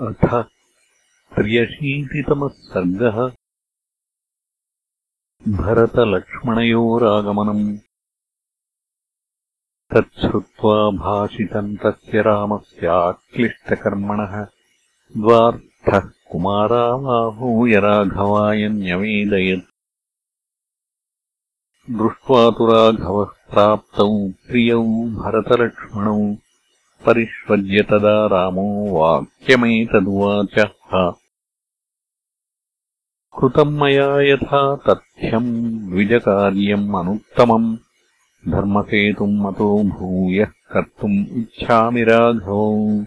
अथ 0.00 0.44
त्र्यशीतितमः 1.36 2.48
सर्गः 2.48 3.32
भरतलक्ष्मणयोरागमनम्। 5.48 7.78
तच्छ्रुत्वा 9.94 10.90
भाषितम् 10.90 11.76
तस्य 11.76 12.22
रामस्याक्लिष्टकर्मणः। 12.22 14.46
द्वार्थः 15.16 16.10
कुमारावाहूय 16.30 17.80
राघवाय 17.80 18.68
न्यवेदयत्। 18.68 19.64
दृष्ट्वा 21.90 22.50
तु 22.50 22.66
राघवः 22.66 23.24
प्राप्तौ 23.24 24.28
प्रियौ 24.28 24.92
भरतलक्ष्मणौ 24.92 26.34
परिष्वज्य 27.06 27.82
तदा 27.82 28.26
रामो 28.26 28.90
वाक्यमेतदुवाचः। 28.90 31.12
कृतम् 33.38 33.78
मया 33.78 34.20
यथा 34.20 34.76
तथ्यम् 34.76 35.90
द्विजकार्यम् 35.90 36.94
अनुत्तमम्। 36.94 37.76
धर्मसेतुम् 38.48 39.40
मतो 39.40 39.82
भूयः 39.82 40.44
कर्तुम् 40.44 41.12
इच्छामि 41.12 42.02
राघवौ। 42.02 43.04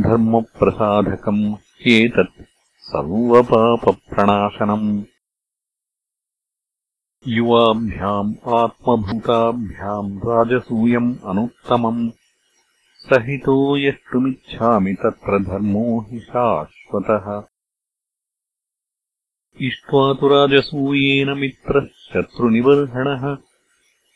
धर्मप्रसाधकम् 0.02 1.54
ह्येतत् 1.54 2.42
सर्वपापप्रणाशनम् 2.80 5.02
युवाभ्याम् 7.28 8.34
आत्मभूताभ्याम् 8.48 10.18
राजसूयम् 10.18 11.16
अनुत्तमम्। 11.24 12.10
सहितो 12.98 13.76
यष्टुमिच्छामि 13.76 14.92
तत्र 14.94 15.38
धर्मो 15.38 16.06
हि 16.10 16.20
शाश्वतः। 16.20 17.42
इष्ट्वा 19.60 20.14
तु 20.14 20.28
राजसूयेन 20.28 21.30
मित्रः 21.38 21.86
शत्रुनिबर्हणः। 21.86 23.36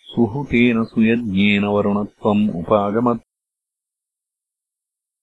सुहृतेन 0.02 0.84
सुयज्ञेन 0.84 1.64
वरुणत्वम् 1.64 2.50
उपागमत्। 2.50 3.22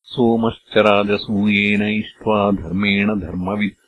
सोमश्च 0.03 0.77
राजसूयेन 0.77 1.81
इष्ट्वा 1.83 2.51
धर्मेण 2.51 3.19
धर्मवित् 3.19 3.84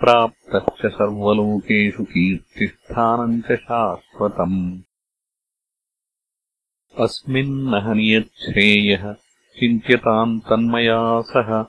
प्राप्तश्च 0.00 0.92
सर्वलोकेषु 0.92 2.04
कीर्तिस्थानम् 2.04 3.42
च 3.42 3.56
शाश्वतम्। 3.56 4.80
अस्मिन्नहनियच्छ्रेयः 7.00 9.14
चिन्त्यताम् 9.58 10.40
तन्मया 10.40 11.20
सह 11.20 11.66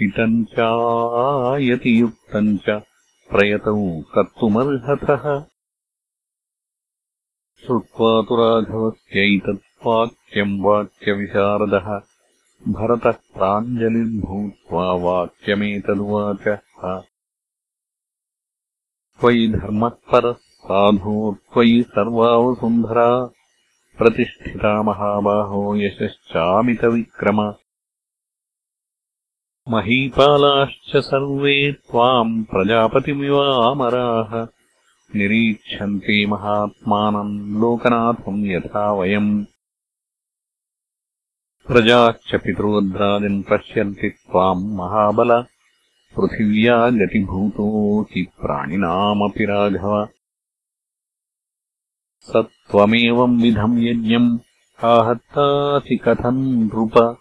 हितम् 0.00 0.44
चायतियुक्तम् 0.44 2.58
च 2.58 2.82
प्रयतौ 3.30 4.02
कर्तुमर्हतः। 4.14 5.44
श्रुत्वा 7.66 8.22
तु 8.22 8.36
राघवस्यैतत् 8.36 9.86
वाक्यम् 9.86 10.64
वाक्यविशारदः 10.64 12.00
भरतः 12.68 13.10
प्राञ्जलिर्भूत्वा 13.10 14.92
वाक्यमेतदुवाचः 14.92 17.02
त्वयि 19.20 19.48
धर्मः 19.48 19.88
परः 19.88 20.32
साधो 20.32 21.34
त्वयि 21.34 21.82
सर्वावसुन्धरा 21.82 23.30
प्रतिष्ठिता 23.98 24.82
महाबाहो 24.82 25.76
यशश्चामितविक्रम। 25.76 27.54
महीपालाश्च 29.68 30.96
सर्वे 30.96 31.72
त्वाम् 31.72 32.44
प्रजापतिमिवामराः। 32.44 34.46
निरीक्षन्ते 35.16 36.26
महात्मानम् 36.26 37.60
लोकनाथम् 37.60 38.46
यथा 38.46 38.92
वयम्। 38.92 39.44
प्रजाश्च 41.66 42.34
पितृवद्राजन् 42.34 43.42
पश्यन्ति 43.42 44.08
त्वाम् 44.08 44.76
महाबल 44.76 45.46
पृथिव्या 46.16 46.90
गतिभूतोऽसि 46.90 48.26
प्राणिनामपि 48.40 49.44
राघव। 49.44 50.08
स 52.20 52.32
त्वमेवम् 52.36 53.42
विधम् 53.42 53.78
यज्ञम् 53.78 54.38
आहत्तासि 54.84 55.96
कथम् 55.96 56.64
नृप। 56.64 57.16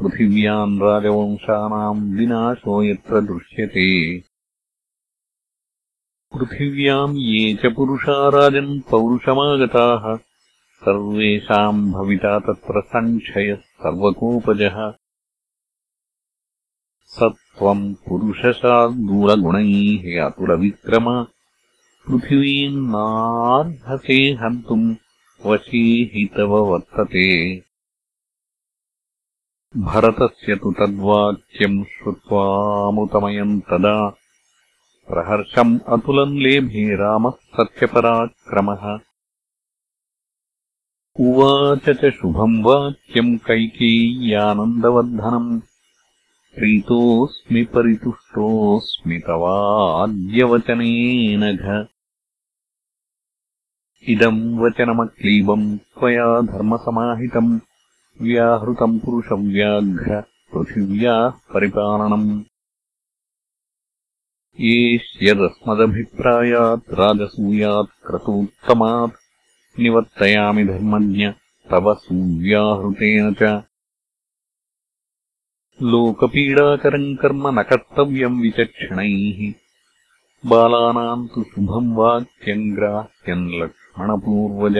पृथिव्याम् 0.00 0.82
राजवंशानाम् 0.82 2.18
विनाशो 2.18 2.82
यत्र 2.82 3.20
दृश्यते। 3.20 4.18
पृथिव्याम् 6.34 7.16
ये 7.16 7.54
च 7.54 7.74
पुरुषा 7.74 8.28
राजन् 8.28 8.90
पौरुषमागताः 8.90 10.16
सर्वेषाम् 10.82 11.92
भविता 11.92 12.38
तत्र 12.38 12.80
सङ्क्षयः 12.80 13.56
सर्वकोपजः 13.56 15.01
स 17.12 17.22
त्वम् 17.22 17.94
पुरुषशार्दूलगुणैः 17.94 20.26
अतुरविक्रम 20.26 21.26
पृथिवीम् 22.06 22.86
नार्हसे 22.86 24.14
हन्तुम् 24.14 24.94
वशी 25.46 26.10
हि 26.14 26.30
तव 26.36 26.46
वर्तते। 26.46 27.62
भरतस्य 29.76 30.56
तु 30.56 30.72
तद्वाक्यम् 30.72 31.84
श्रुत्वामुतमयम् 31.84 33.60
तदा। 33.60 34.16
प्रहर्षम् 35.08 35.78
अतुलम् 35.88 36.38
लेभे 36.38 36.96
रामः 36.96 37.30
सत्यपराक्रमः। 37.30 38.98
उवाच 41.20 41.88
च 41.88 42.10
शुभम् 42.10 42.64
वाक्यम् 42.64 43.38
कैकेय्यानन्दवर्धनम् 43.38 45.60
प्रीतोऽस्मि 46.56 47.64
परितुष्टोऽस्मि 47.64 49.18
तवाद्यवचनेन 49.18 51.56
घ। 51.56 51.86
इदम् 54.08 54.60
वचनमक्लीबम् 54.60 55.78
त्वया 55.78 56.40
धर्मसमाहितम् 56.40 57.60
व्याहृतम् 58.22 59.00
पुरुषव्याघ्र 59.00 60.22
पृथिव्याः 60.52 61.30
परिपालनम्। 61.30 62.42
एष्यदस्मदभिप्रायात् 64.60 66.94
राजसूयात् 66.94 68.06
क्रतूत्तमात् 68.06 69.20
निवर्तयामि 69.80 70.64
धर्मज्ञ 70.64 71.32
तव 71.70 71.94
सुव्याहृतेन 71.94 73.34
च 73.34 73.42
लोकपीडाकरम् 75.82 77.16
कर्म 77.16 77.60
न 77.60 77.62
कर्तव्यम् 77.62 78.42
विचक्षणैः। 78.42 79.52
बालानाम् 80.46 81.28
तु 81.28 81.42
शुभम् 81.42 81.96
वाक्यम् 81.96 82.74
ग्राह्यम् 82.74 83.50
लक्ष्मणपूर्वज। 83.50 84.78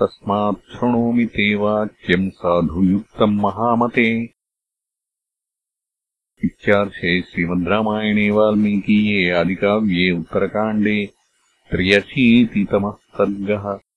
तस्मात् 0.00 0.72
शृणोमि 0.72 1.26
ते 1.26 1.54
वाक्यम् 1.54 2.30
साधुयुक्तम् 2.30 3.40
महामते। 3.40 4.22
इत्यार्षे 6.44 7.22
श्रीमद्रामायणे 7.22 8.30
वाल्मीकीये 8.30 9.30
आदिकाव्ये 9.30 10.10
उत्तरकाण्डे 10.10 11.06
त्र्यशीतितमः 11.70 12.90
सर्गः 12.90 13.87